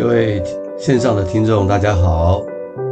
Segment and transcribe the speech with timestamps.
[0.00, 0.42] 各位
[0.78, 2.42] 线上的听众，大家好，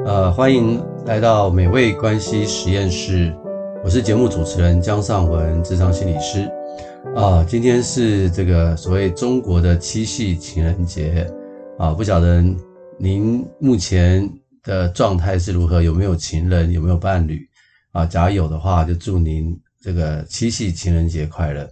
[0.04, 3.34] 呃，欢迎来到美味关系实验室，
[3.82, 6.46] 我是节目主持人江尚文，智商心理师，
[7.16, 11.26] 啊、今天是这个所谓中国的七夕情人节，
[11.78, 12.44] 啊，不晓得
[12.98, 14.30] 您目前
[14.62, 17.40] 的状态是如何，有没有情人，有没有伴侣，
[17.92, 21.66] 啊，假如有的话，就祝您这个七夕情人节快乐。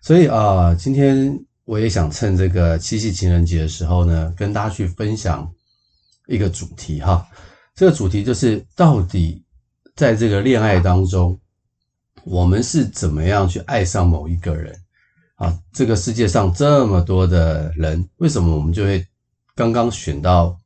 [0.00, 1.38] 所以啊、今天。
[1.64, 5.50] 我也想趁这个七夕情人节的时候呢，跟大家去分享
[6.26, 7.26] 一个主题哈。
[7.74, 9.42] 这个主题就是到底
[9.96, 11.38] 在这个恋爱当中，
[12.24, 14.78] 我们是怎么样去爱上某一个人
[15.36, 15.58] 啊？
[15.72, 19.04] 这个世界上这么多的人，为什么我们就会
[19.56, 20.58] 刚刚选到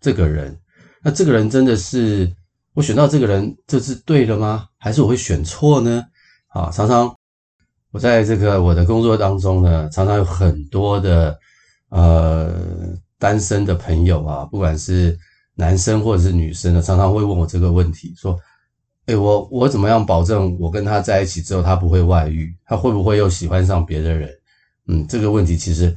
[0.00, 0.56] 这个人？
[1.02, 2.32] 那这个人真的是
[2.74, 4.68] 我选到这个人，这是对的吗？
[4.78, 6.04] 还是我会选错呢？
[6.48, 7.12] 啊，常常。
[7.94, 11.38] 我在这个我的工作当中呢，常常有很多的
[11.90, 12.52] 呃
[13.20, 15.16] 单身的朋友啊，不管是
[15.54, 18.36] 男生或者是女生呢，常常会问我这个问题，说
[19.06, 22.52] ：“诶，我我怎么样保证我跟他在一起之后，他不会外遇？
[22.66, 24.28] 他会不会又喜欢上别的人？”
[24.90, 25.96] 嗯，这个问题其实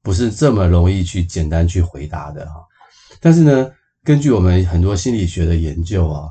[0.00, 2.64] 不是这么容易去简单去回答的哈。
[3.18, 3.68] 但是呢，
[4.04, 6.28] 根据我们很多心理学的研究啊，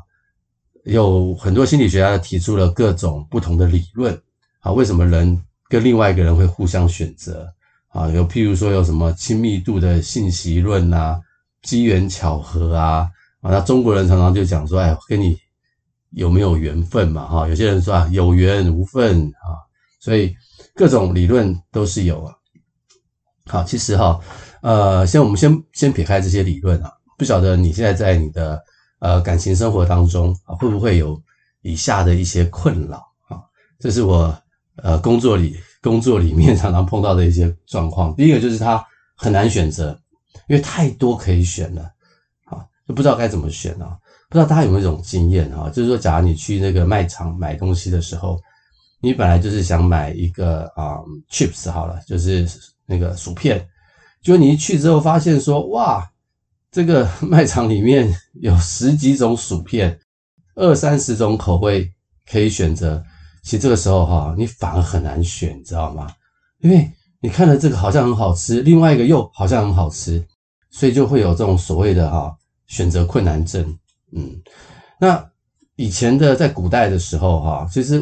[0.86, 4.17] 有很多心理学家提出了各种不同的理论。
[4.62, 7.48] 啊，为什么人跟另外一个人会互相选择？
[7.90, 11.20] 啊，有譬如说有什么亲密度的信息论呐，
[11.62, 15.38] 机缘巧合啊，啊，那中国人常常就讲说，哎，跟你
[16.12, 17.28] 有没有缘分嘛？
[17.28, 19.59] 哈，有些人说啊，有缘无分啊，
[20.00, 20.34] 所以
[20.73, 22.34] 各种理论都是有啊。
[23.48, 24.17] 好，其实哈，
[24.62, 28.64] 呃，先我们先先撇开这些理论啊，不晓得你现在在你的
[29.00, 31.22] 呃感情生活当中啊，会不会有
[31.62, 33.42] 以下的一些困扰啊？
[33.80, 34.34] 这是我。
[34.77, 38.83] 呃，工作里工作里面常常碰到的一些状况，第一个就是他
[39.16, 40.00] 很难选择，
[40.47, 41.82] 因为太多可以选了，
[42.45, 43.98] 啊，就不知道该怎么选啊。
[44.30, 45.70] 不知道大家有没有一种经验啊？
[45.70, 48.39] 就是说，假如你去那个卖场买东西的时候，
[49.02, 50.99] 你本来就是想买一个啊、
[51.30, 52.48] chips 好了，就是
[52.86, 53.67] 那个薯片，
[54.21, 56.10] 就你一去之后发现说，哇，
[56.71, 59.99] 这个 卖场里面有十几种薯片，
[60.55, 61.92] 二三十种口味
[62.26, 63.04] 可以选择。
[63.44, 66.08] 其实这个时候哈，你反而很难选，你知道吗？
[66.60, 70.24] 因为你看了这个好像很好吃，另外一个又好像很好吃，
[70.70, 72.36] 所以就会有这种所谓的哈
[72.68, 73.78] 选择困难症。
[74.12, 74.40] 嗯，
[75.00, 75.28] 那
[75.76, 77.96] 以前的在古代的时候哈，其实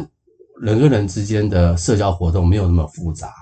[0.60, 3.32] 人跟人之间的社交活动没有那么复杂，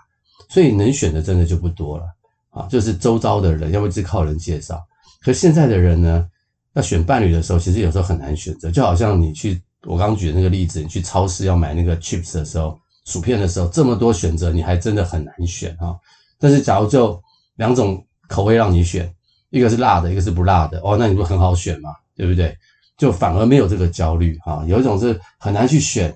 [0.49, 2.05] 所以能选的真的就不多了
[2.51, 4.81] 啊，就是周遭的人，要不是靠人介绍。
[5.21, 6.29] 可现在的人呢，
[6.75, 9.61] 要选伴侣的时候，其实有时候很难选择，就好像你去。
[9.87, 15.97] 我刚举的那个例子，你去超市要买那个 chips 的时候，薯片的时候，这么多选择，你还真的很难选啊。
[16.39, 17.21] 但是假如就
[17.57, 19.13] 两种口味让你选，
[19.51, 22.57] 一个是辣的，一个是不辣的，哦，那你不很好选嘛，对不对？
[22.97, 24.65] 就反而没有这个焦虑啊。
[24.67, 26.15] 有一种是很难去选，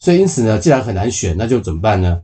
[0.00, 2.22] 所以因此呢，既然很难选，那就怎么办呢？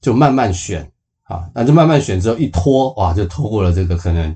[0.00, 0.90] 就慢慢选
[1.24, 4.34] 啊，那就慢慢选之后一拖，哇，就拖过了这个可能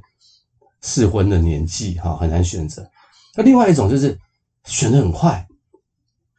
[0.83, 2.87] 适婚的年纪哈，很难选择。
[3.35, 4.19] 那另外一种就是
[4.65, 5.47] 选得很快。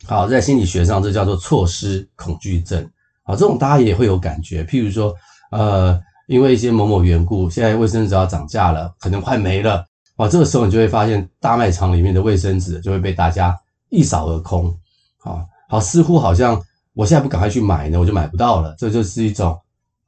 [0.10, 2.84] 好，在心理学上，这叫做错失恐惧症。
[3.22, 4.64] 好，这种大家也会有感觉。
[4.64, 5.14] 譬如说，
[5.52, 9.86] 呃，因为一些某某缘故，现在卫生纸要涨价了，可能快没了。
[10.16, 13.56] 哇，这个时候你就会发现，大卖场里面的卫生纸就会被大家
[13.90, 14.76] 一扫而空。
[15.20, 16.60] 好，好，似乎好像
[16.96, 18.74] 我现在不赶快去买呢，我就买不到了。
[18.80, 19.56] 这就是一种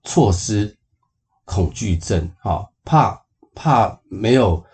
[0.06, 0.76] 错失
[1.46, 2.28] 恐惧症。
[2.40, 3.16] 好，怕
[3.54, 4.66] 怕没有，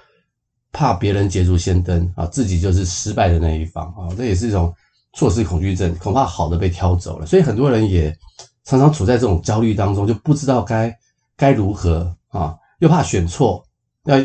[0.72, 4.74] 怕别人捷足先登啊，自己就是失败的那一方啊，这也是一种。
[5.18, 8.16] 错失恐惧症，恐怕好的被挑走了，所以很多人也
[8.64, 10.96] 常常处在这种焦虑当中，就不知道该
[11.36, 13.66] 该如何啊，又怕选错，
[14.04, 14.24] 那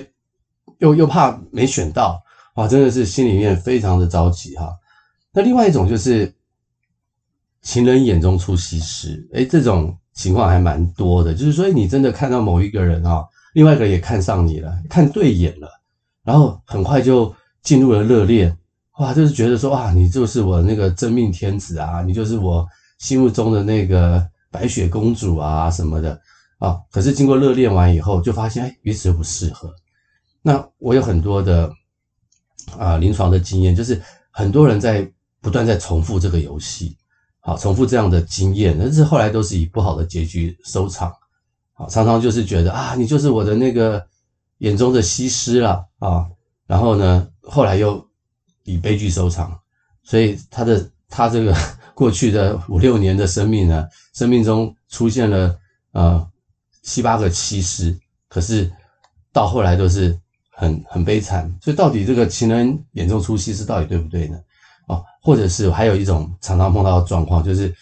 [0.81, 2.23] 又又怕没选到，
[2.57, 4.71] 哇，真的是心里面非常的着急哈。
[5.33, 6.31] 那另外一种就是
[7.63, 13.25] 情人眼中出西施，诶，这种情况还蛮多的，就是说你真的看到某一个人啊，
[13.55, 15.71] 另外一个人也看上你了，看对眼了，
[16.23, 18.55] 然后很快就进入了热恋。
[18.99, 22.67] 哇，就是觉得说，哇，你就是我那个真命天子啊，你就是我
[22.99, 26.21] 心目中的那个白雪公主啊什么的
[26.59, 26.79] 啊。
[26.91, 29.75] 可是经过热恋完以后，就发现，哎，彼此又不适合。
[30.43, 31.73] 那我有很多的
[32.79, 34.01] 啊临床的经验，就是
[34.31, 35.11] 很多人在
[35.41, 36.95] 不断在重复这个游戏，
[37.41, 41.11] 好，重复这样的经验，但是后来都是以不好的结局收场。
[41.73, 44.05] 好，常常就是觉得啊，你就是我的那个
[44.59, 46.27] 眼中的西施了啊，
[46.67, 48.07] 然后呢，后来又。
[48.65, 49.59] 以悲剧收场，
[50.03, 51.55] 所以他的他这个
[51.95, 55.59] 过去的五六年的生命呢，生命中出现了
[55.93, 56.27] 呃
[56.83, 57.99] 七八个西施，
[58.29, 58.71] 可是
[59.33, 60.19] 到后来都是
[60.51, 61.53] 很很悲惨。
[61.61, 64.39] 所以到底这个情人眼中出西施到底对不对呢？
[64.89, 67.73] 哦，或者是还有一种常常碰到的状况，就是，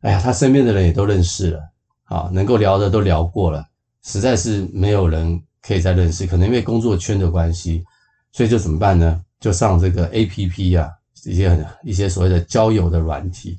[0.00, 1.60] 哎呀，他身边的人也都认识了，
[2.04, 3.66] 啊，能够聊的都聊过了，
[4.02, 6.26] 实在是没有人可以再认识。
[6.26, 7.84] 可能因为工作圈的关系，
[8.32, 9.20] 所以就怎么办呢？
[9.40, 10.90] 就上这个 APP 啊，
[11.24, 13.58] 一些一些所谓的交友的软体。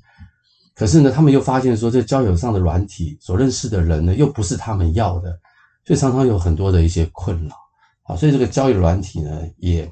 [0.75, 5.37] 可是呢，他们又发现说，这交友上的软体所认识的人呢，又不是他们要的，
[5.85, 7.55] 所以常常有很多的一些困扰。
[8.01, 9.91] 好，所以这个交友软体呢，也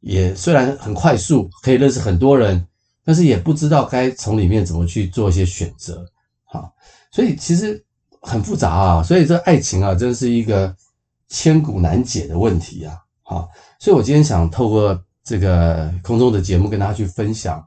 [0.00, 2.66] 也虽然很快速，可以认识很多人，
[3.04, 6.04] 但是也不知道该从里面怎么去做一些选择。
[6.44, 6.70] 好，
[7.10, 7.82] 所以其实
[8.20, 9.02] 很复杂啊。
[9.02, 10.76] 所以这爱情啊，真是一个
[11.28, 12.98] 千古难解的问题啊。
[13.28, 13.50] 好，
[13.80, 17.58] 所以我今天想透过这个空中的节目，跟大家去分享。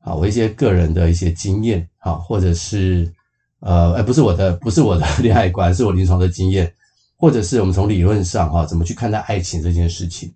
[0.00, 3.12] 啊，我一些个人的一些经验啊，或者是
[3.60, 6.72] 呃，哎，不是我的，不是我的 恋爱观，是我临床的经验，
[7.16, 10.32] 或者是我们从理论上哈，怎么去看待爱情这件事情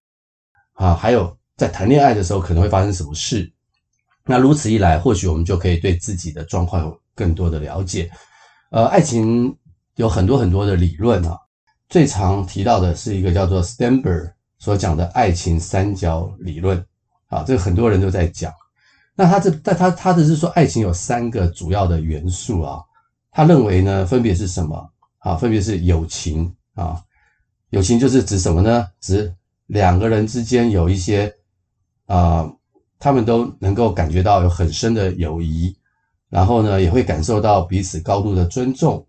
[0.72, 0.94] 啊？
[0.94, 3.50] 还有在谈恋爱的时候可能会发生什么事？
[4.24, 8.10] 那如此一来，或许我们就可以对自己的状况有更多的了解。
[8.70, 9.54] 呃，爱情
[9.96, 11.38] 有很多很多的理论啊，
[11.88, 14.32] 最常提到的是一个叫做 Stanberg
[14.62, 16.78] 所讲的爱情三角理论
[17.26, 18.52] 啊，这个很多人都在讲。
[19.16, 22.80] 那他这，但他他的是说，爱情有三个主要的元素啊。
[23.32, 24.88] 他认为呢，分别是什么
[25.18, 25.34] 啊？
[25.34, 27.02] 分别是友情啊。
[27.70, 28.86] 友情就是指什么呢？
[29.00, 29.34] 指
[29.66, 31.34] 两个人之间有一些
[32.06, 32.48] 啊，
[33.00, 35.76] 他们都能够感觉到有很深的友谊，
[36.28, 39.04] 然后呢，也会感受到彼此高度的尊重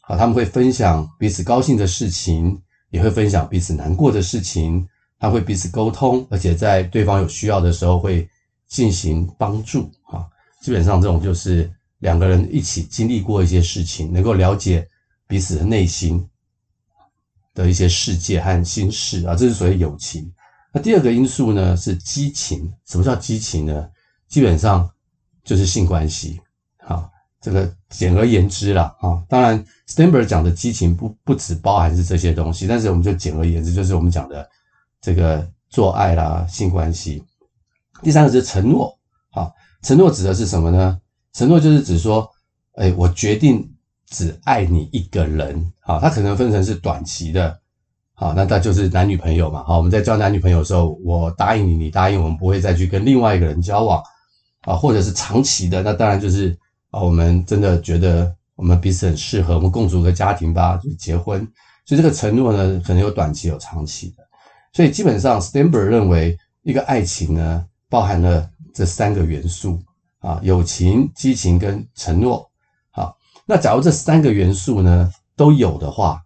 [0.00, 0.16] 啊。
[0.16, 2.60] 他们会分享彼此高兴的事情，
[2.90, 4.84] 也会分享彼此难过的事情。
[5.18, 8.28] 他会彼此沟通，而且在对方有需要的时候会。
[8.68, 10.26] 进行帮助啊，
[10.60, 14.84] 基本上这种就是两个人一起经历过一些事情，能够了解
[15.28, 16.28] 彼此的内心
[17.54, 20.28] 的一些世界和心事啊，这是所谓友情。
[20.72, 22.68] 那第二个因素呢是激情。
[22.88, 23.88] 什么叫激情呢？
[24.26, 24.90] 基本上
[25.44, 26.40] 就是性关系。
[26.78, 27.08] 啊，
[27.40, 34.50] 这个简而言之啦啊，当然 Sternberg 讲的激情不不只包含是这些东西，但是我们就简而言之，就是我们讲的
[35.06, 37.22] 这个做爱啦，性关系。
[38.02, 38.92] 第三个是承诺，
[39.30, 41.00] 好，承诺指的是什么呢？
[41.32, 42.28] 承诺就是指说，
[42.74, 43.72] 哎，我决定
[44.08, 47.56] 只爱你一个人，好，它可能分成是短期的，
[48.14, 54.02] 好，那那就是男女朋友嘛，好，我们在交男女朋友的时候，我答应你，你答应我们不会再去跟另外一个人交往，
[54.62, 56.50] 啊，或者是长期的，那当然就是
[56.90, 61.46] 啊，我们真的觉得我们彼此很适合，我们共组个家庭吧，就结婚。
[61.84, 64.25] 所以这个承诺呢，可能有短期有长期的，
[64.76, 67.66] 所以基本上，Stember 认为一个爱情呢。
[67.88, 69.80] 包含了这三个元素
[70.18, 72.50] 啊，友情、激情跟承诺。
[72.90, 76.20] 好，那假如这三个元素呢都有的话，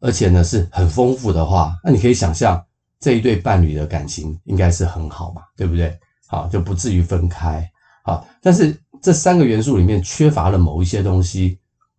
[0.00, 2.64] 而且呢是很丰富的话，那你可以想象
[2.98, 5.96] 这一对伴侣的感情应该是很好嘛，对不对？
[6.26, 7.70] 好，就不至于分开。
[8.02, 11.58] 好，但是这三个元素里面缺乏了某一些东西，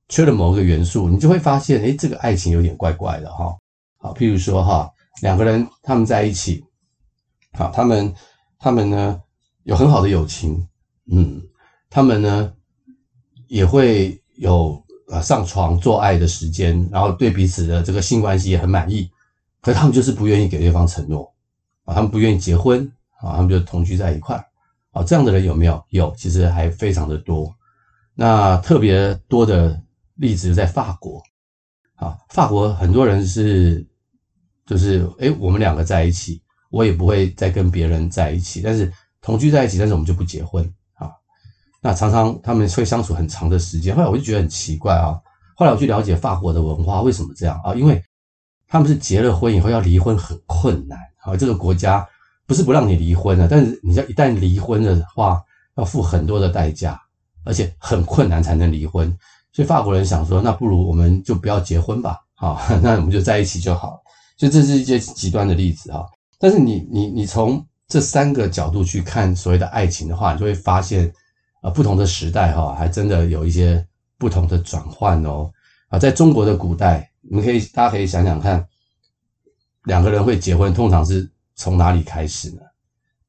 [0.10, 3.56] 缺了某个元素，你就会发现，诶，这个爱情有点怪怪的哈。
[3.98, 4.90] 好，譬如说哈，
[5.22, 6.64] 两个人他们在一起，
[7.54, 8.14] 好，他们。
[8.60, 9.22] 他们呢
[9.66, 10.68] 有很好的友情，
[11.12, 11.40] 嗯，
[11.92, 12.52] 他们呢
[13.48, 19.12] 也会有呃上床做爱的时间，然后对彼此的这个性关系也很满意，
[19.62, 21.32] 可他们就是不愿意给对方承诺
[21.86, 24.44] 啊，他们不愿意结婚啊，他们就同居在一块
[24.92, 25.86] 啊，这样的人有没有？
[25.90, 27.56] 有，其实还非常的多。
[28.16, 29.80] 那特别多的
[30.16, 31.22] 例子在法国
[31.94, 33.86] 啊，法国很多人是
[34.68, 36.40] 就是诶，我们两个在一起。
[36.70, 40.62] 我也不会再跟别人在一起，但是同居在一起，但是我们就不结婚
[40.96, 41.10] 啊。
[41.82, 45.18] 那常常他们会相处很长的时间，后来我就觉得很奇怪啊。
[45.56, 47.74] 后来我去了解法国的文化，为什么这样啊？
[47.74, 48.04] 因为
[48.68, 51.38] 他们是结了婚以后要离婚很困难啊。
[51.38, 52.06] 这个国家
[52.46, 55.42] 不是不让你离婚的，但是你要一旦离婚的话，
[55.78, 57.00] 要付很多的代价，
[57.46, 59.08] 而且很困难才能离婚。
[59.54, 64.02] 所以法国人想说，那不如我们就不要结婚吧，好， 那我们就在一起就好。
[64.38, 66.06] 所以这是一些极端的例子哈。
[66.40, 71.12] 但是你你你从这三个角度去看所谓的爱情的话，你就会发现，
[71.62, 73.86] 啊，不同的时代哈，还真的有一些
[74.18, 75.52] 不同的转换哦。
[75.90, 78.68] 啊，在中国的古代，你们可以大家可以想想看，
[79.86, 82.62] 两个人会结婚，通常是从哪里开始呢？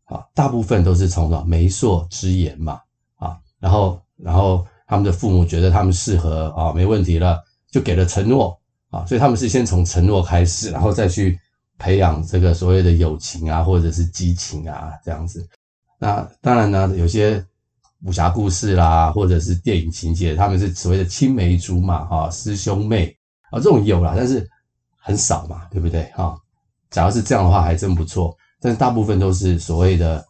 [0.06, 2.80] 啊，大部分都是从什媒妁之言嘛，
[3.14, 8.57] 啊，然后然后他们的父母觉得他们适合啊，没问题了，就给了承诺
[8.90, 11.38] 啊，所以他们是先从承诺开始，然后再去。
[11.80, 15.48] 培养这个所谓的友情啊，或者是激情啊，这样子。
[15.96, 17.40] 那当然呢，有些
[18.02, 23.16] 武侠故事啦，或者是电影情节，他们是所谓的青梅竹马哈，师兄妹
[23.52, 24.44] 啊，这种有啦，但是
[25.00, 26.02] 很少嘛，对不对？
[26.16, 26.36] 哈，
[26.90, 28.36] 假如是这样的话，还真不错。
[28.60, 30.26] 但是大部分都是所谓的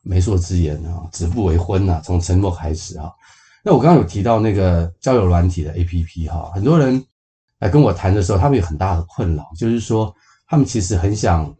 [0.00, 3.14] 媒妁之言啊，指腹为婚呐，从承诺开始哈。
[3.62, 7.04] 那我刚刚有提到那个交友软体的 APP 哈，很多人
[7.58, 10.14] 来跟我谈的时候，他们有很大的困扰，就是说
[10.46, 11.54] 他们其实很想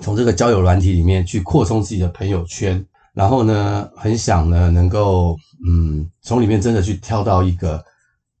[0.00, 7.82] 从这个交友软体里面去扩充自己的朋友圈，然后呢，很想呢能够嗯从里面真的去挑到一个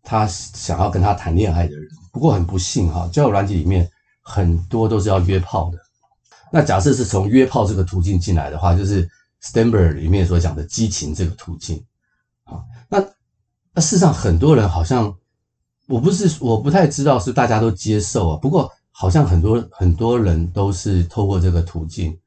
[0.02, 1.88] 他想要跟他谈恋爱的人。
[2.12, 3.88] 不过很不幸哈，交友软体里面
[4.22, 5.78] 很多都是要约炮的。
[6.52, 9.08] 那假设是从约炮这个途径进来的话，就是
[9.42, 11.84] Stanberg 里面所讲的激情这个途径。
[12.44, 13.04] 啊，那
[13.74, 15.14] 那事实上很多人好像，
[15.86, 18.36] 我不是我不太知道是大家都接受啊。
[18.36, 22.18] 不过好像很多很多人都是透过这个途径，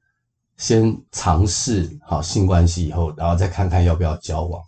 [0.58, 4.62] 先尝试好性关系以后，然后再看看要不要交往。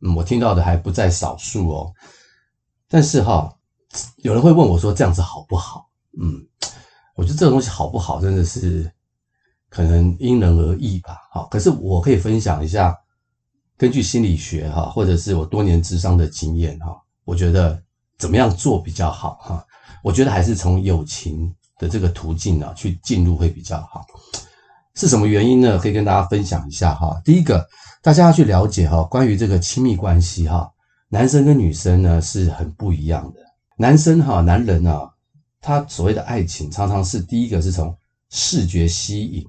[0.00, 1.92] 嗯，我听到的还不在少数哦。
[2.88, 3.52] 但是哈，
[4.18, 5.86] 有人会问我说这样子好不好？
[6.20, 6.46] 嗯，
[7.14, 8.90] 我觉得这个东西好不好，真的是。
[9.68, 12.96] 可能因人而异吧，好，可是我可以分享一下，
[13.76, 17.82] 根据心理学哈，或者是我多年咨商的经验哈，我觉得
[18.18, 19.66] 怎么样做比较好哈？
[20.02, 24.04] 我觉得还是从友情的这个途径呢去进入会比较好。
[24.94, 25.78] 是什么原因呢？
[25.78, 27.20] 可以跟大家分享一下哈。
[27.24, 27.66] 第一个，
[28.02, 30.70] 大家要去了解哈，关于这个亲密关系哈，
[31.08, 33.40] 男生跟女生呢是很不一样的。
[33.76, 35.10] 男生哈，男人啊，
[35.60, 37.94] 他所谓的爱情常常是第一个是从
[38.30, 39.44] 视觉吸引。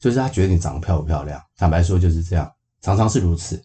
[0.00, 2.48] 就是他觉得你长得漂不漂亮，坦白说就是这样，
[2.82, 3.60] 常常是如此。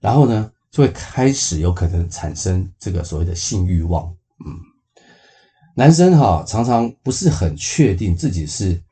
[0.00, 4.12] 然后呢，就会开始有可能产生这个所谓的性欲望。
[4.44, 4.58] 嗯，
[5.76, 8.82] 男生哈常常不是很确定自己是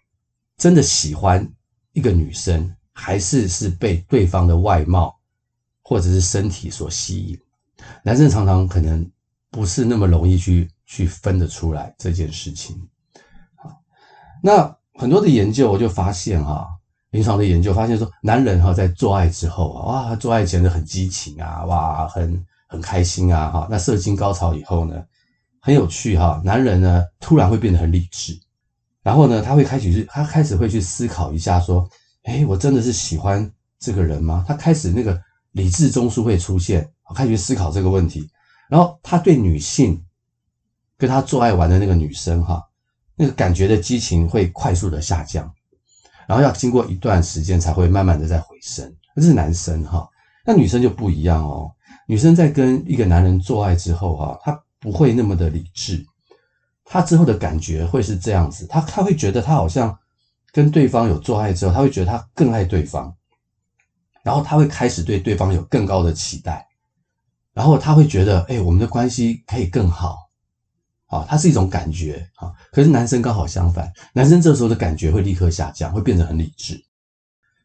[0.56, 1.44] 真的喜欢
[1.92, 5.18] 一个女生，还是是被对方的外貌
[5.82, 7.36] 或者是身体所吸引。
[8.04, 9.10] 男生常常可能
[9.50, 12.88] 不是那么容易去去分得出来这件事情。
[13.56, 13.82] 好，
[14.40, 14.76] 那。
[14.94, 16.68] 很多的研究我就发现哈，
[17.10, 25.02] 临床的研究发现说，男人哈在做爱之后啊，哇，做爱前的很激情啊，哇，很很开心啊，哈，那射精高潮以后呢，
[25.60, 28.38] 很有趣哈，男人呢突然会变得很理智，
[29.02, 31.88] 然后呢，他会开始去，他开始会去思考一下说，
[32.24, 34.44] 诶，我真的是喜欢这个人吗？
[34.46, 35.20] 他开始那个
[35.52, 38.28] 理智中枢会出现，开始去思考这个问题，
[38.68, 40.00] 然后他对女性
[40.96, 42.64] 跟他做爱玩的那个女生哈。
[43.16, 45.52] 那个感觉的激情会快速的下降，
[46.30, 48.88] 然后要经过一段时间才会慢慢的再回升。
[49.16, 50.08] 这是男生哈，
[50.46, 51.68] 那女生就不一样哦。
[52.06, 56.06] 女生在跟一个男人做爱之后哈，她不会那么的理智，
[56.84, 59.98] 她之后的感觉会是这样子，她她会觉得她好像
[60.52, 63.12] 跟对方有做爱之后，她会觉得她更爱对方，
[64.22, 66.64] 然后她会开始对对方有更高的期待，
[67.52, 70.29] 然后她会觉得，哎，我们的关系可以更好。
[71.10, 76.80] 啊，它是一种感觉啊，可是男生刚好相反，男生这时候的感觉会立刻下降，会变得很理智。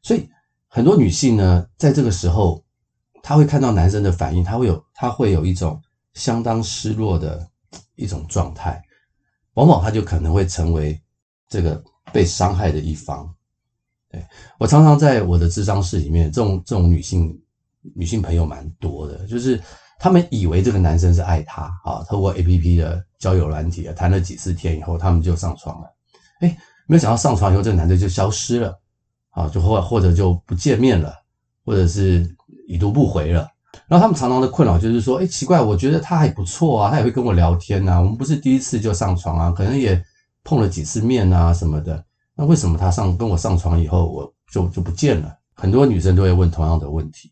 [0.01, 0.27] 所以
[0.67, 2.63] 很多女性呢，在这个时候，
[3.21, 5.79] 她会看到男生的反应，她会有，她会有一种
[6.15, 7.47] 相当失落的
[7.95, 8.81] 一种状态，
[9.53, 10.99] 往往她就可能会成为
[11.47, 13.31] 这个被伤害的一方。
[14.09, 14.25] 对，
[14.57, 17.39] 我常常在我的智商室里面，这种这种女性
[17.93, 19.61] 女性朋友蛮多的，就是。
[19.97, 25.87] 他们以为这个男生是爱她啊，透过 APP 的交友软体啊，谈了几次天以后，他们就上床了。
[26.41, 26.55] 诶，
[26.85, 28.79] 没有想到上床以后，这个男的就消失了
[29.31, 31.11] 啊，就或或者就不见面了，
[31.65, 32.29] 或者是
[32.67, 33.49] 已读不回了。
[33.87, 39.99] 然后他们常常的困扰就是说，诶，奇怪，我觉得他还不错啊，他也会跟我聊天呐，我们不是第一次就上床啊，可能也
[40.43, 42.05] 碰了几次面啊什么的。
[42.35, 45.35] 那为什么他上跟我上床以后，我就就不见了？
[45.55, 47.31] 很多女生都会问同样的问题。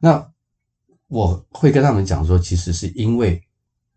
[0.00, 0.26] 那。
[1.10, 3.42] 我会跟他们讲说，其实是因为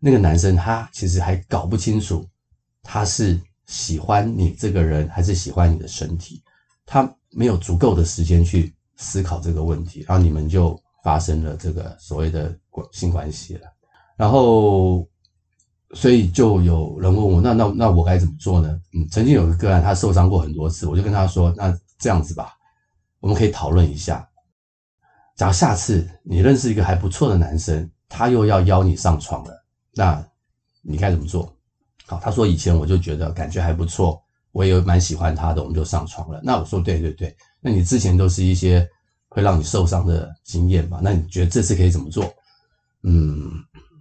[0.04, 2.26] 那个男生他其实还搞不清楚
[2.82, 6.42] 他是喜欢你这个人还是喜欢你的身体，
[6.84, 12.52] 他没有足够的时间去思考这个问题，然后你们就发生了这个所谓的
[12.90, 13.68] 性关系了。
[14.16, 15.08] 然后，
[15.94, 18.78] 所以就有人问我，那那那我该怎么做呢？
[18.92, 22.52] 嗯，曾经有个个案，他受伤过很多次，我就跟他说，那这样子吧，
[23.20, 24.28] 我们可以讨论一下。
[25.36, 29.61] 假如下次你认识一个还不错的男生，他又要邀你上床了，
[29.94, 30.24] 那
[30.82, 31.52] 你该怎么做？
[32.06, 34.22] 好，他说以前我就觉得感觉还不错，
[34.52, 36.40] 我也蛮喜欢他的，我们就上床了。
[36.42, 38.86] 那我说对对对，那你之前都是一些
[39.28, 41.00] 会让你受伤的经验吧？
[41.02, 42.32] 那你觉得这次可以怎么做？
[43.02, 43.50] 嗯，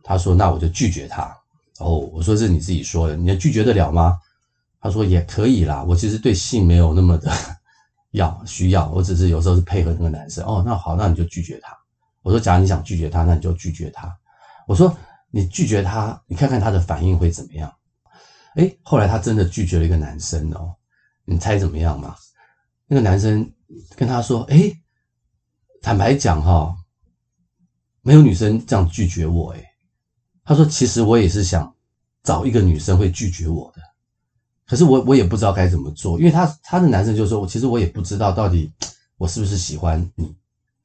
[0.04, 1.36] 他说那我就拒绝他。
[1.80, 4.18] 哦，我说这是你自己说的，你拒绝得了吗？
[4.80, 7.32] 他说也可以啦，我其实对性没有那么的。
[8.12, 10.62] 要需要，我只是有时候是配合那个男生哦。
[10.66, 11.72] 那好，那你就拒绝他。
[12.24, 14.14] 我说，假如你想拒绝他，那你就拒绝他。
[14.68, 14.94] 我说，
[15.32, 17.74] 你拒绝他，你看看他的反应会怎么样？
[18.56, 20.76] 哎，后来他真的拒绝了一个男生哦，
[21.26, 22.16] 你猜怎么样嘛？
[22.86, 23.50] 那个男生
[23.96, 24.70] 跟他说：“哎，
[25.82, 26.76] 坦白讲哈，
[28.02, 29.64] 没有女生这样拒绝我。”哎，
[30.44, 31.74] 他说：“其实我也是想
[32.24, 33.82] 找一个女生会拒绝我的，
[34.68, 38.70] 可是我我也不知道该怎么做，因为他他的男生就说，我其实我也不知道到底
[39.18, 40.36] 我是不是喜欢你，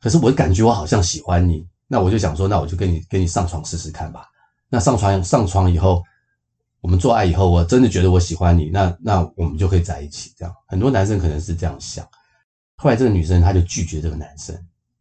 [0.00, 4.24] 可是我感觉我好像喜欢你，那我就想说，那我就跟你跟你上床试试看吧。
[4.68, 6.02] 那上床上床以后。”
[6.82, 10.32] 我们做爱以后，我真的觉得我喜欢你，那那我们就可以在一起。
[10.36, 12.06] 这样，很多男生可能是这样想。
[12.76, 14.54] 后来这个女生她就拒绝这个男生，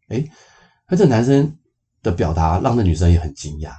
[0.08, 0.28] 诶，
[0.88, 1.56] 那这个男生
[2.02, 3.70] 的表达让这女生也很惊讶。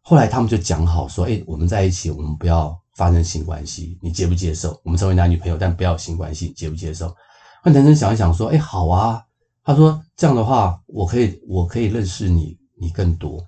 [0.00, 4.80] 后来他们就讲好说，诶，我们在一起，我们不要发生性关系，你接不接受？
[4.82, 7.14] 我们成为男女朋友，但不要有性关系，你接不接受？
[7.62, 9.22] 那男生想一想说，诶，好啊。
[9.62, 13.46] 他说这样的话，我可以，我可以认识你，你更多。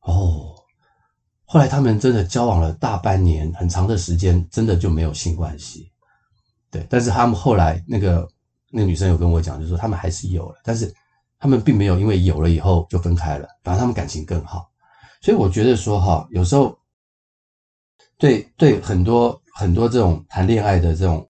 [0.00, 0.53] 哦。
[1.54, 5.88] 后来他们真的交往了大半年，很长的时间，真的就没有性关系。
[6.68, 8.28] 对，但是他们后来那个
[8.72, 10.92] 那个女生有跟我讲，就是说他们还是有了，但是
[11.38, 14.68] 他们并没有因为有了以后就分开了，反而他们感情更好。
[15.20, 16.76] 所以我觉得说哈，有时候
[18.18, 21.24] 对对很多很多这种谈恋爱的这种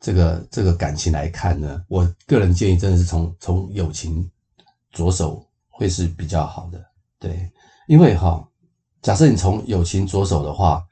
[0.00, 4.28] 这个这个感情来看呢，我个人建议真的是从从友情
[4.90, 6.84] 着手会是比较好的。
[7.20, 7.48] 对，
[7.86, 8.44] 因为哈。
[9.02, 10.84] 假设你从友情着手的话，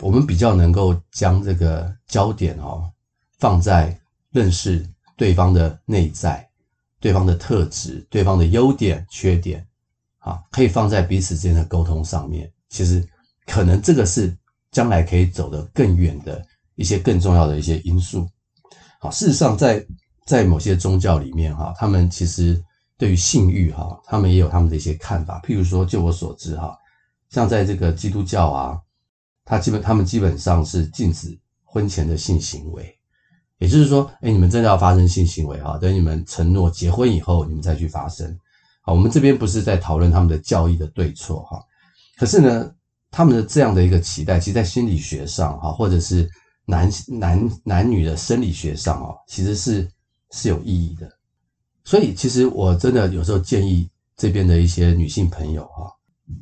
[0.00, 2.90] 我们比较能够将这个焦点哦
[3.38, 3.98] 放在
[4.30, 6.46] 认识对方的内在、
[7.00, 9.66] 对方的特质、对方的优点、缺点，
[10.18, 12.50] 啊，可以放在彼此之间的沟通上面。
[12.68, 13.06] 其实
[13.46, 14.36] 可能这个是
[14.70, 16.44] 将来可以走得更远的
[16.74, 18.28] 一些更重要的一些因素。
[19.00, 19.84] 好，事实上在
[20.26, 22.62] 在某些宗教里面哈，他们其实
[22.98, 25.40] 对于性欲哈，他们也有他们的一些看法。
[25.40, 26.76] 譬如说，就我所知哈。
[27.32, 28.78] 像在这个基督教啊，
[29.42, 32.94] 他基本他们基本上是禁止婚前的性行为，
[33.56, 38.38] 也就是说，哎，你们真的要发生性行为哈，等你们承诺结婚以后，你们再去发生。
[38.82, 41.58] 好，我们这边不是在讨论他们的教义的对错哈，
[42.18, 42.70] 可是呢，
[43.10, 46.28] 他们的这样的一个期待，其实在心理学上哈，或者是
[46.66, 49.88] 男男男女的生理学上哦，其实是
[50.32, 51.10] 是有意义的。
[51.82, 55.90] 所以，其实我真的有时候建议这边的一些女性朋友哈，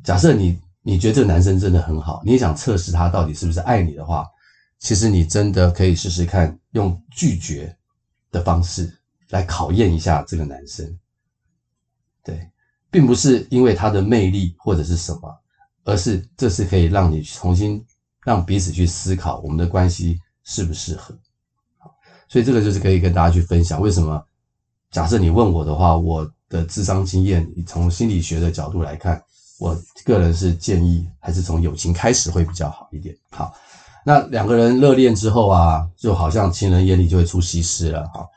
[0.03, 0.59] 假设你。
[0.83, 4.25] 你觉得这个男生真的很好，你也想测试他到底是不是爱你的话，
[4.79, 7.77] 其实你真的可以试试看，用拒绝
[8.31, 8.91] 的方式
[9.29, 10.97] 来考验一下这个男生。
[12.23, 12.49] 对，
[12.89, 15.39] 并不是因为他的魅力或者是什么，
[15.83, 17.85] 而是这是可以让你重新
[18.25, 21.15] 让彼此去思考我们的关系适不适合。
[22.27, 24.25] 所以这个就是可以跟大家去分享，为什么
[24.89, 29.21] 假设你问我的话，我的智商经验，你从心理学的角度来看。
[29.61, 33.15] 我个人是建议，还是从友情开始会比较好一点。
[33.29, 33.53] 好，
[34.03, 38.07] 那两个人热恋之后啊，就好像情人眼里就会出西施了。
[38.07, 38.27] 哈，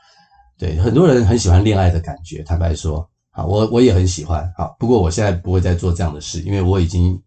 [0.58, 2.42] 对，很多人很喜欢恋爱的感觉。
[2.42, 4.52] 坦白说，啊，我我也很喜欢。
[4.54, 7.18] 好，不过我现在不会再做这样的事，因为我已经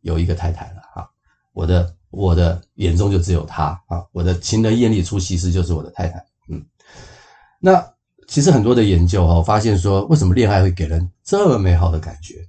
[0.00, 0.82] 有一个太太了。
[0.92, 1.08] 哈，
[1.52, 3.80] 我的我的眼中就只有她。
[3.86, 6.18] 啊，我的情人眼里出西施就是我的太太。
[6.48, 6.60] 嗯，
[7.60, 7.80] 那
[8.26, 12.44] 其实很多的研究哈，发现说，为什么恋爱会给人这么美好的感觉？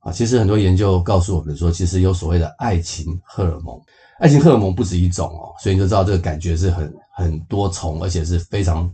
[0.00, 3.78] 啊，其实很多研究告诉我们说，其实有所谓的爱情荷尔蒙，
[4.18, 8.90] 爱情荷尔蒙不止一种哦，所以你就知道这个感觉是很很多重，而且是非常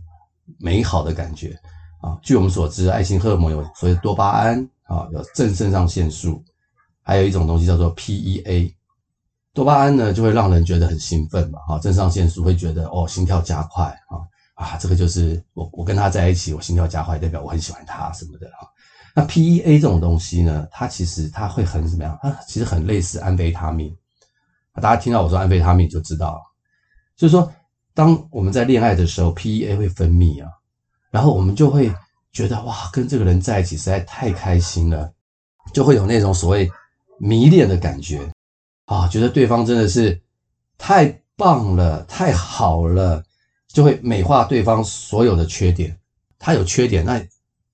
[0.59, 1.57] 美好的感觉
[2.01, 2.17] 啊。
[2.21, 6.43] 据我们所知，爱情荷尔蒙有所谓多巴胺啊，有正肾上腺素，
[7.03, 8.73] 还有一种东西叫做 PEA。
[9.53, 14.19] 多巴胺呢，就会让人觉得很兴奋嘛，哈，正肾上腺素会觉得哦，心跳加快啊
[14.55, 18.67] 啊，这个就是我我跟他在一起，我心跳加快，代表我很喜欢他什么的哈。
[19.17, 22.15] 那 PEA 这种东西呢，它其实它会很怎么样？
[22.21, 23.91] 它其实很类似安非他命。
[24.75, 26.41] 大家听到我说安非他命就知道了，
[27.15, 27.51] 就是说，
[27.95, 30.51] 当我们在恋爱的时候，PEA 会分泌啊，
[31.09, 31.91] 然后我们就会
[32.31, 35.11] 觉得哇，跟这个人在一起实在太开心了，
[35.73, 36.69] 就会有那种所谓
[37.17, 38.31] 迷恋的感觉
[38.85, 40.21] 啊，觉得对方真的是
[40.77, 43.23] 太棒了，太好了，
[43.69, 45.97] 就会美化对方所有的缺点。
[46.37, 47.19] 他有缺点，那。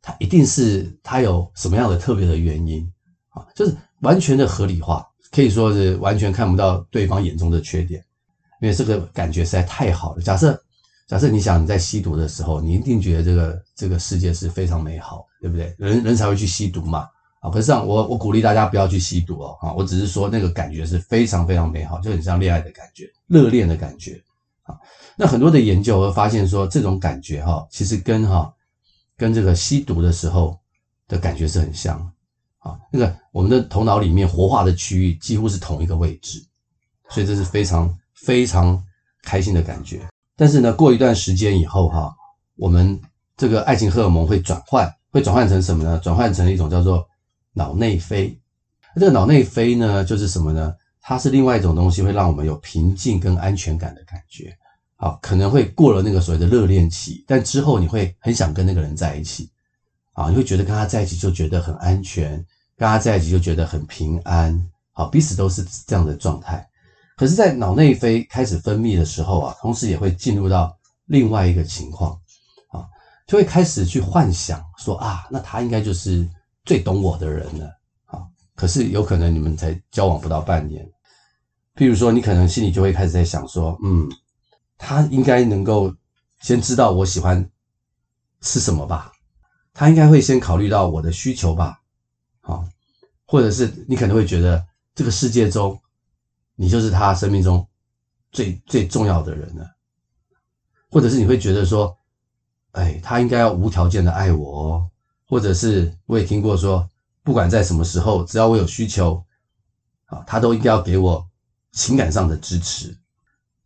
[0.06, 2.86] 他一定是他有什么样的特别的原因
[3.30, 3.48] 啊？
[3.56, 8.04] 就是完全的合理化，可以说是完全看不到对方眼中的缺点，
[8.62, 10.22] 因为这个感觉实在太好了。
[10.22, 10.62] 假设
[11.08, 15.74] 假设你想你在吸毒的时候，你一定觉得这个这个世界是非常美好，对不对？
[15.78, 17.08] 人人才会去吸毒嘛
[17.40, 17.50] 啊！
[17.50, 19.74] 可是这样，我我鼓励大家不要去吸毒哦啊！
[19.74, 24.22] 我只是说那个感觉是非常非常美好，就很像恋爱的感觉，热恋的感觉
[24.64, 24.76] 啊。
[25.16, 28.53] 那很多的研究会发现说，这种感觉哈，其实跟哈。
[29.24, 30.60] 跟这个吸毒的时候
[31.08, 31.98] 的感觉是很像
[32.60, 36.46] 啊，那个我们的头脑里面活化的区域几乎是同一个位置，
[37.10, 38.84] 所以这是非常非常
[39.22, 40.02] 开心的感觉。
[40.36, 42.14] 但是呢，过一段时间以后哈，
[42.58, 43.00] 我们
[43.38, 45.98] 这个爱情荷尔蒙会转换，会转换成什么呢？
[46.00, 47.08] 转换成一种叫做
[47.54, 48.38] 脑内啡。
[48.96, 50.76] 这个脑内啡呢，就是什么呢？
[51.00, 54.54] 它是另外一种东西，会让我们有平静跟安全感的感觉。
[55.04, 59.50] 啊，可能会过了那个所谓的热恋期，但之后你会很想跟那个人在一起。
[60.14, 62.34] 啊，你会觉得跟他在一起就觉得很安全，
[62.78, 64.64] 跟他在一起就觉得很平安。
[64.92, 66.66] 好，彼此都是这样的状态。
[67.18, 72.12] 可是，在脑内啡开始分泌的时候啊，同时也会进入到另外一个情况，
[72.70, 72.86] 啊，
[73.28, 76.30] 就会开始去幻想说啊，那他应该就是
[76.64, 77.66] 最懂我的人了。
[78.06, 78.22] 啊，
[78.56, 80.88] 可是有可能你们才交往不到半年，
[81.76, 84.08] 譬如说，你可能心里就会开始在想说，嗯，
[84.78, 85.94] 他应该能够
[86.42, 87.50] 先知道我喜欢
[88.42, 89.12] 吃什么吧。
[89.76, 91.82] 他应该会先考虑到我的需求吧，
[92.42, 92.64] 好，
[93.26, 95.82] 或者是你可能会觉得这个世界中，
[96.56, 97.68] 你就是他生命中
[98.32, 99.68] 最最重要的人了，
[100.92, 101.98] 或者是你会觉得说，
[102.74, 104.90] 哎，他应该要无条件的爱我哦，
[105.28, 106.88] 或者是我也听过说，
[107.24, 109.26] 不管在什么时候，只要我有需求，
[110.06, 111.28] 啊，他都应该要给我
[111.72, 112.96] 情感上的支持，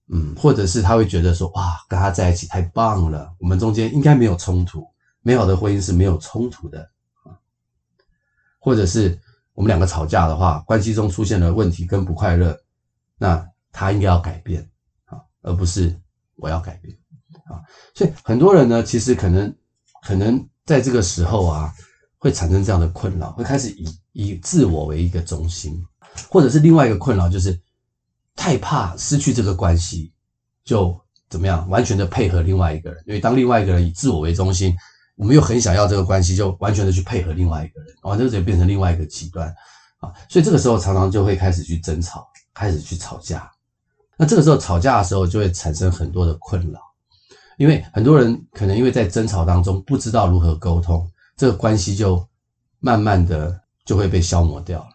[0.10, 4.88] 嗯，或者是他会觉得说，哇，跟他在一起太棒了，我们中间应该没有冲突。
[5.22, 6.90] 美好的婚姻是没有冲突的
[7.24, 7.36] 啊，
[8.60, 9.20] 或者是
[9.54, 12.58] 我们两个吵架的话，关系中出现了问题跟不快乐，
[13.18, 14.70] 那他应该要改变
[15.06, 15.94] 啊，而不是
[16.38, 16.98] 我要改变
[17.46, 17.60] 啊。
[17.94, 19.54] 所以很多人呢，其实可能
[20.04, 21.74] 可能在这个时候啊，
[22.18, 25.86] 会产生这样的困扰，会开始以以自我为一个中心，
[26.30, 27.60] 或者是另外一个困扰就是
[28.38, 30.14] 太怕失去这个关系，
[30.64, 30.98] 就
[31.30, 34.74] 怎么样完全的配合另外一个人，因为当另外一个人以自我为中心。
[35.18, 39.48] 我们又很想要这个关系，就完全的去配合另外一个人，完这就变成另外一个极端
[39.98, 40.14] 啊！
[40.30, 43.52] 所以这个时候常常就会开始去争吵，开始去吵架。
[44.16, 46.80] 那这个时候吵架的时候，就会产生很多的困扰，
[47.58, 52.24] 因为很多人可能因为在争吵当中不知道如何沟通，这个关系就
[52.78, 54.90] 慢慢的就会被消磨掉了，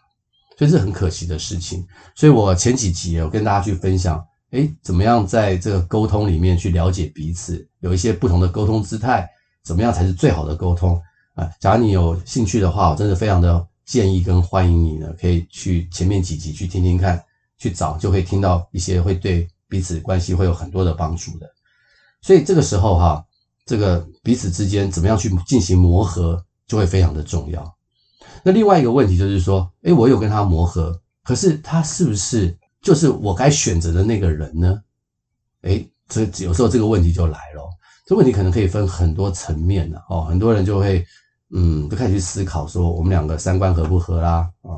[0.57, 1.85] 所以这是很可惜的事情。
[2.15, 9.29] 所以我前几集有跟大家去分享，诶，怎么样在这个沟通里面去了解彼此，有一些不同的沟通姿态。
[9.63, 11.01] 怎么样才是最好的沟通
[11.35, 11.49] 啊？
[11.57, 17.23] 假如你有兴趣的话，我真的非常的建议跟欢迎你呢，可以去前面几集去听听看，
[17.57, 21.49] 去找就会听到一些会对彼此关系会有很多的帮助的。
[22.21, 23.25] 所以这个时候哈，
[23.65, 27.63] 这个彼此之间怎么样去进行磨合，就会非常的重要。
[28.43, 34.81] 那另外一个问题就是说，诶，我有跟他磨合，可是他是不是就是我该选择的那个人呢？
[35.61, 37.69] 诶，这有时候这个问题就来了。
[38.05, 41.05] 这问题可能可以分很多层面的哦，很多人就会
[41.55, 44.75] 嗯，就开始去思考说，我们两个三观合不合啦啊，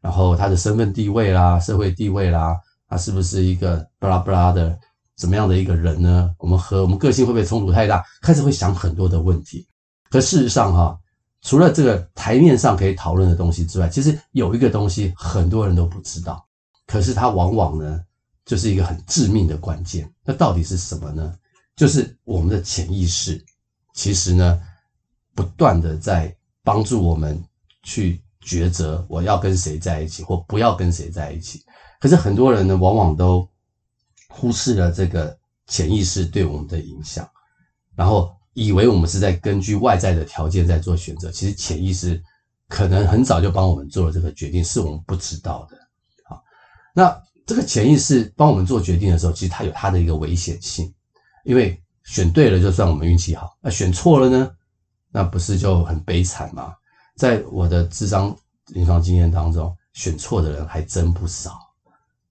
[0.00, 2.56] 然后他的身份地位啦、社会地位啦，
[2.88, 4.78] 他是不是一个巴拉巴拉的
[5.16, 6.30] 怎么样的一个人呢？
[6.38, 8.04] 我们和我们个性会不会冲突太大？
[8.22, 9.66] 开始会想很多的问题。
[10.08, 10.96] 可事实上哈，
[11.48, 16.46] 除了这个台面上可以讨论的东西之外，其实有一个东西很多人都不知道，
[16.86, 18.04] 可是它往往呢
[18.44, 20.12] 就是一个很致命的关键。
[20.26, 21.34] 那到底是什么呢？
[21.74, 23.42] 就是我们的潜意识，
[23.94, 24.60] 其实呢，
[25.34, 27.42] 不断的在帮助我们
[27.82, 31.64] 去抉择我要跟谁在一起，或不要跟谁在一起。
[31.98, 33.48] 可是很多人呢，往往都
[34.28, 35.34] 忽视了这个
[35.66, 37.26] 潜意识对我们的影响，
[37.96, 41.30] 然后以为我们是在根据外在的条件在做选择。
[41.30, 42.20] 其实潜意识
[42.66, 45.78] 可能很早就帮我们做了这个决定，是我们不知道的。
[46.24, 46.42] 好，
[46.92, 50.92] 那这个潜意识帮我们做决定的时候，其实它有它的一个危险性。
[51.44, 54.50] 因为选对了就算我们运气好，那选错了呢？
[55.12, 56.74] 那不是就很悲惨吗？
[57.16, 58.36] 在我的智商
[58.74, 61.60] 临床经验当中，选错的人还真不少，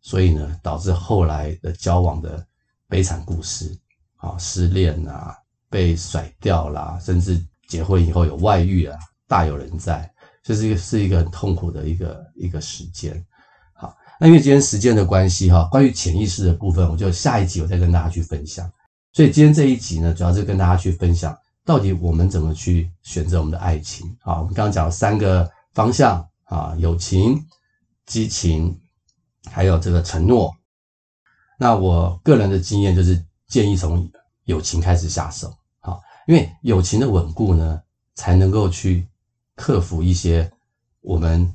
[0.01, 2.45] 所以呢，导致后来的交往的
[2.89, 3.73] 悲惨故事
[4.17, 5.33] 啊，失恋啊，
[5.69, 10.09] 被甩掉啦，甚至结婚以后有外遇啊，大有人在，
[10.43, 13.25] 这是一个是一个很痛苦的一个一个时间。
[13.73, 18.71] 好，那因为今天时间的关系哈，关于潜意识的部分，我就下一集我再跟大家去分享。
[19.13, 24.39] 所以今天这一集呢，主要是跟大家去分享，到底我们怎么去选择我们的爱情啊？
[24.39, 27.43] 我们刚刚讲了三个方向啊，友情、
[28.05, 28.79] 激情，
[29.49, 30.53] 还有这个承诺。
[31.59, 34.07] 那我个人的经验就是建议从
[34.45, 35.51] 友情开始下手，
[36.27, 37.81] 因为友情的稳固呢，
[38.13, 39.07] 才能够去
[39.55, 40.49] 克服一些
[41.01, 41.51] 我们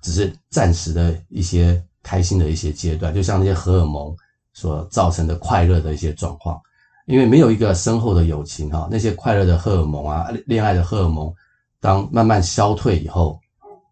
[0.00, 4.16] 只是暂时的一些开心的一些阶段，就像那些荷尔蒙
[4.54, 6.60] 所造成的快乐的一些状况。
[7.06, 11.30] 因为没有一个深厚的友情哈，那些快乐的荷尔蒙啊，恋爱的荷尔蒙，
[11.78, 13.38] 当慢慢消退以后，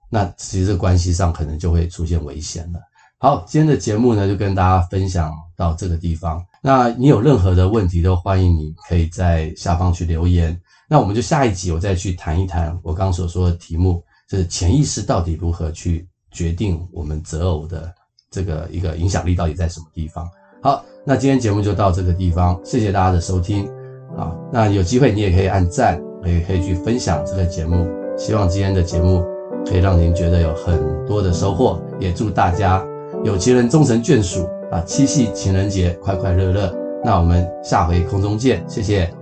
[0.09, 2.81] 那其实关系上可能就会出现危险了。
[3.19, 6.43] 好，今天的节目呢，就跟大家分享到这个地方。
[6.65, 10.57] 那你有任何的问题，都欢迎你可以在下方去留言。
[10.89, 17.93] 那我们就下一集我再去谈一谈我刚所说的题目，就是潜意识到底如何去决定我们择偶的
[18.31, 20.29] 这个一个影响力到底在什么地方。
[20.63, 23.67] 好，那今天节目就到这个地方，谢谢大家的收听
[24.17, 24.33] 啊。
[24.53, 27.89] 那有机会你也可以按赞，也可以去分享这个节目。
[28.17, 29.25] 希望今天的节目
[29.67, 32.81] 可以让您觉得有很多的收获，也祝大家。
[33.25, 34.83] 有情人终成眷属啊！
[34.87, 39.22] 七夕情人节快快乐乐，那我们下回空中见，谢谢。